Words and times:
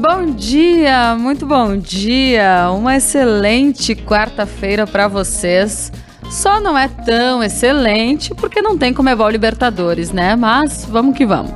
Bom 0.00 0.26
dia, 0.26 1.16
muito 1.16 1.44
bom 1.44 1.76
dia. 1.76 2.70
Uma 2.70 2.98
excelente 2.98 3.96
quarta-feira 3.96 4.86
para 4.86 5.08
vocês. 5.08 5.90
Só 6.30 6.60
não 6.60 6.78
é 6.78 6.86
tão 6.86 7.42
excelente 7.42 8.32
porque 8.32 8.62
não 8.62 8.78
tem 8.78 8.94
Comebol 8.94 9.28
Libertadores, 9.28 10.12
né? 10.12 10.36
Mas 10.36 10.84
vamos 10.84 11.16
que 11.16 11.26
vamos. 11.26 11.52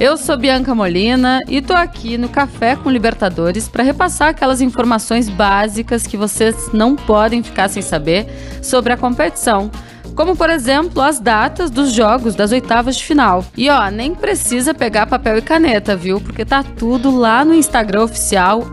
Eu 0.00 0.16
sou 0.16 0.36
Bianca 0.36 0.74
Molina 0.74 1.40
e 1.46 1.62
tô 1.62 1.74
aqui 1.74 2.18
no 2.18 2.28
Café 2.28 2.74
com 2.74 2.90
Libertadores 2.90 3.68
para 3.68 3.84
repassar 3.84 4.30
aquelas 4.30 4.60
informações 4.60 5.28
básicas 5.28 6.08
que 6.08 6.16
vocês 6.16 6.72
não 6.72 6.96
podem 6.96 7.40
ficar 7.40 7.68
sem 7.68 7.82
saber 7.82 8.26
sobre 8.62 8.92
a 8.92 8.96
competição 8.96 9.70
como 10.14 10.36
por 10.36 10.50
exemplo 10.50 11.02
as 11.02 11.18
datas 11.18 11.70
dos 11.70 11.92
jogos 11.92 12.34
das 12.34 12.52
oitavas 12.52 12.96
de 12.96 13.04
final. 13.04 13.44
E 13.56 13.68
ó, 13.68 13.90
nem 13.90 14.14
precisa 14.14 14.72
pegar 14.72 15.06
papel 15.06 15.38
e 15.38 15.42
caneta, 15.42 15.96
viu? 15.96 16.20
Porque 16.20 16.44
tá 16.44 16.62
tudo 16.62 17.16
lá 17.16 17.44
no 17.44 17.54
Instagram 17.54 18.04
oficial 18.04 18.64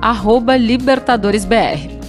@libertadoresbr. 0.60 2.04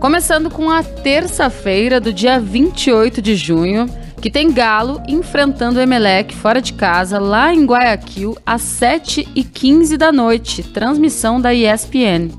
Começando 0.00 0.50
com 0.50 0.70
a 0.70 0.82
terça-feira 0.82 2.00
do 2.00 2.10
dia 2.10 2.40
28 2.40 3.20
de 3.20 3.36
junho, 3.36 3.86
que 4.20 4.30
tem 4.30 4.52
Galo 4.52 5.02
enfrentando 5.08 5.78
o 5.78 5.82
Emelec 5.82 6.34
fora 6.34 6.60
de 6.60 6.74
casa, 6.74 7.18
lá 7.18 7.54
em 7.54 7.64
Guayaquil, 7.64 8.36
às 8.44 8.62
7h15 8.62 9.96
da 9.96 10.12
noite, 10.12 10.62
transmissão 10.62 11.40
da 11.40 11.54
ESPN. 11.54 12.30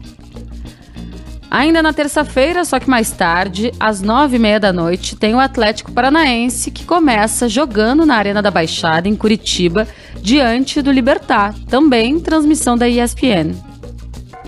Ainda 1.49 1.81
na 1.83 1.91
terça-feira, 1.91 2.63
só 2.63 2.79
que 2.79 2.89
mais 2.89 3.11
tarde, 3.11 3.73
às 3.79 4.01
9h30 4.01 4.59
da 4.59 4.71
noite, 4.71 5.15
tem 5.17 5.35
o 5.35 5.39
Atlético 5.39 5.91
Paranaense 5.91 6.71
que 6.71 6.85
começa 6.85 7.49
jogando 7.49 8.05
na 8.05 8.15
Arena 8.15 8.41
da 8.41 8.51
Baixada, 8.51 9.09
em 9.09 9.15
Curitiba, 9.15 9.87
diante 10.21 10.81
do 10.81 10.91
Libertar, 10.91 11.53
também 11.67 12.19
transmissão 12.19 12.77
da 12.77 12.87
ESPN. 12.87 13.70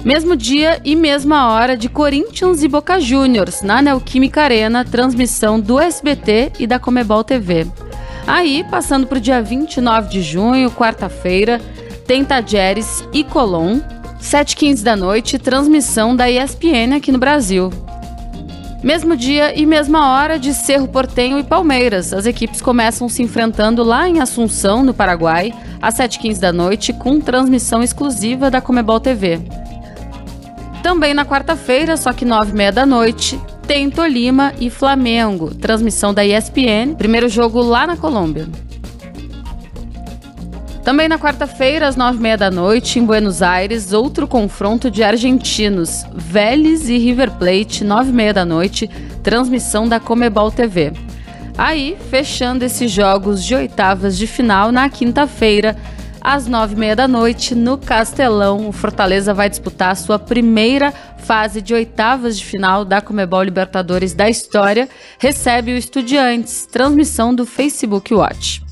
Mesmo 0.04 0.36
dia 0.36 0.82
e 0.84 0.98
mesma 0.98 1.54
hora 1.54 1.78
de 1.78 1.88
Corinthians 1.88 2.62
e 2.62 2.68
Boca 2.68 3.00
Juniors, 3.00 3.62
na 3.62 3.82
Neoquímica 3.82 4.42
Arena, 4.42 4.84
transmissão 4.84 5.58
do 5.58 5.80
SBT 5.80 6.52
e 6.60 6.68
da 6.68 6.78
Comebol 6.78 7.24
TV. 7.24 7.66
Aí, 8.28 8.66
passando 8.70 9.08
para 9.08 9.18
o 9.18 9.22
dia 9.22 9.42
29 9.42 10.10
de 10.10 10.22
junho, 10.22 10.70
quarta-feira, 10.72 11.62
tem 12.06 12.26
Tajeres 12.26 13.08
e 13.14 13.24
Colom, 13.24 13.80
7h15 14.20 14.84
da 14.84 14.94
noite, 14.94 15.40
transmissão 15.40 16.14
da 16.14 16.30
ESPN 16.30 16.98
aqui 16.98 17.10
no 17.10 17.18
Brasil. 17.18 17.72
Mesmo 18.84 19.16
dia 19.16 19.58
e 19.58 19.66
mesma 19.66 20.12
hora 20.12 20.38
de 20.38 20.54
Cerro 20.54 20.90
Portenho 20.90 21.40
e 21.40 21.44
Palmeiras. 21.44 22.14
As 22.14 22.26
equipes 22.26 22.62
começam 22.62 23.08
se 23.08 23.24
enfrentando 23.24 23.82
lá 23.82 24.10
em 24.10 24.20
Assunção, 24.20 24.84
no 24.84 24.94
Paraguai, 24.94 25.54
às 25.82 25.96
7h15 25.96 26.40
da 26.40 26.52
noite, 26.52 26.92
com 26.92 27.22
transmissão 27.22 27.82
exclusiva 27.82 28.52
da 28.52 28.60
Comebol 28.60 29.00
TV. 29.00 29.63
Também 30.84 31.14
na 31.14 31.26
quarta-feira, 31.26 31.96
só 31.96 32.12
que 32.12 32.26
nove 32.26 32.52
e 32.52 32.56
meia 32.56 32.72
da 32.72 32.86
noite, 32.86 33.40
tem 33.66 33.90
Tolima 33.90 34.54
e 34.60 34.70
Flamengo, 34.70 35.56
transmissão 35.56 36.14
da 36.14 36.26
ESPN, 36.26 36.96
primeiro 36.98 37.30
jogo 37.30 37.62
lá 37.62 37.88
na 37.88 37.96
Colômbia. 37.96 38.50
Também 40.84 41.08
na 41.08 41.18
quarta-feira, 41.18 41.88
às 41.88 41.96
nove 41.96 42.18
e 42.18 42.22
meia 42.22 42.38
da 42.38 42.52
noite, 42.52 43.00
em 43.00 43.06
Buenos 43.06 43.42
Aires, 43.42 43.94
outro 43.94 44.28
confronto 44.28 44.92
de 44.92 45.02
argentinos, 45.02 46.06
Vélez 46.14 46.90
e 46.90 46.98
River 46.98 47.32
Plate, 47.32 47.86
nove 47.86 48.10
e 48.10 48.14
meia 48.14 48.34
da 48.34 48.44
noite, 48.44 48.90
transmissão 49.24 49.88
da 49.88 50.02
Comebol 50.02 50.52
TV. 50.52 50.92
Aí, 51.58 51.96
fechando 52.10 52.66
esses 52.66 52.92
jogos 52.92 53.42
de 53.42 53.56
oitavas 53.56 54.18
de 54.18 54.28
final 54.28 54.70
na 54.70 54.90
quinta-feira, 54.90 55.78
às 56.24 56.48
nove 56.48 56.74
e 56.74 56.78
meia 56.78 56.96
da 56.96 57.08
noite, 57.08 57.54
no 57.54 57.78
Castelão. 57.78 58.70
O 58.70 58.72
Fortaleza 58.72 59.34
vai 59.34 59.50
disputar 59.50 59.92
a 59.92 59.96
sua 59.96 60.18
primeira 60.18 60.94
fase 61.18 61.62
de 61.62 61.74
oitavas 61.74 62.38
de 62.38 62.46
final 62.46 62.86
da 62.86 63.02
Comebol 63.02 63.44
Libertadores 63.44 64.14
da 64.14 64.30
história. 64.30 64.88
Recebe 65.20 65.74
o 65.74 65.78
Estudiantes, 65.78 66.66
transmissão 66.66 67.36
do 67.36 67.46
Facebook 67.46 68.14
Watch. 68.14 68.63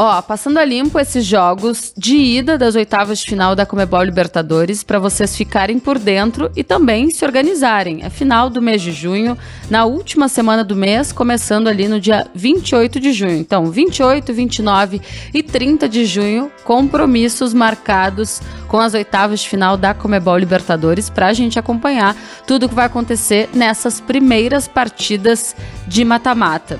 Ó, 0.00 0.22
passando 0.22 0.58
a 0.58 0.64
limpo 0.64 0.96
esses 1.00 1.26
jogos 1.26 1.92
de 1.96 2.14
ida 2.16 2.56
das 2.56 2.76
oitavas 2.76 3.18
de 3.18 3.24
final 3.24 3.56
da 3.56 3.66
Comebol 3.66 4.04
Libertadores 4.04 4.84
para 4.84 5.00
vocês 5.00 5.36
ficarem 5.36 5.80
por 5.80 5.98
dentro 5.98 6.52
e 6.54 6.62
também 6.62 7.10
se 7.10 7.24
organizarem. 7.24 8.04
É 8.04 8.08
final 8.08 8.48
do 8.48 8.62
mês 8.62 8.80
de 8.80 8.92
junho, 8.92 9.36
na 9.68 9.86
última 9.86 10.28
semana 10.28 10.62
do 10.62 10.76
mês, 10.76 11.10
começando 11.10 11.66
ali 11.66 11.88
no 11.88 11.98
dia 11.98 12.28
28 12.32 13.00
de 13.00 13.12
junho. 13.12 13.38
Então, 13.38 13.72
28, 13.72 14.32
29 14.32 15.00
e 15.34 15.42
30 15.42 15.88
de 15.88 16.04
junho, 16.04 16.48
compromissos 16.62 17.52
marcados 17.52 18.40
com 18.68 18.78
as 18.78 18.94
oitavas 18.94 19.40
de 19.40 19.48
final 19.48 19.76
da 19.76 19.94
Comebol 19.94 20.38
Libertadores 20.38 21.10
para 21.10 21.26
a 21.26 21.32
gente 21.32 21.58
acompanhar 21.58 22.14
tudo 22.46 22.66
o 22.66 22.68
que 22.68 22.74
vai 22.76 22.86
acontecer 22.86 23.48
nessas 23.52 24.00
primeiras 24.00 24.68
partidas 24.68 25.56
de 25.88 26.04
mata-mata. 26.04 26.78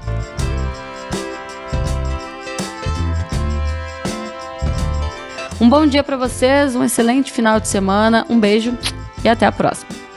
Um 5.61 5.69
bom 5.69 5.85
dia 5.87 6.05
para 6.05 6.17
vocês, 6.17 6.77
um 6.77 6.85
excelente 6.85 7.33
final 7.33 7.59
de 7.59 7.67
semana, 7.67 8.25
um 8.31 8.39
beijo 8.39 8.79
e 9.25 9.29
até 9.29 9.45
a 9.45 9.51
próxima. 9.51 10.08